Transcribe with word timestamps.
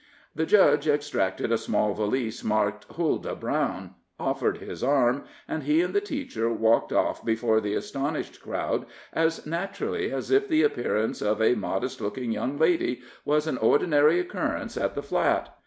The 0.33 0.47
judge 0.47 0.87
extracted 0.87 1.51
a 1.51 1.59
small 1.59 1.93
valise 1.93 2.43
marked 2.43 2.85
"Huldah 2.93 3.35
Brown," 3.35 3.93
offered 4.19 4.57
his 4.57 4.83
arm, 4.83 5.25
and 5.47 5.61
he 5.61 5.81
and 5.83 5.93
the 5.93 6.01
teacher 6.01 6.49
walked 6.51 6.91
off 6.91 7.23
before 7.23 7.61
the 7.61 7.75
astonished 7.75 8.41
crowd 8.41 8.87
as 9.13 9.45
naturally 9.45 10.11
as 10.11 10.31
if 10.31 10.47
the 10.47 10.63
appearance 10.63 11.21
of 11.21 11.39
a 11.39 11.53
modest 11.53 12.01
looking 12.01 12.31
young 12.31 12.57
lady 12.57 13.01
was 13.25 13.45
an 13.45 13.59
ordinary 13.59 14.19
occurrence 14.19 14.75
at 14.75 14.95
the 14.95 15.03
Flat. 15.03 15.49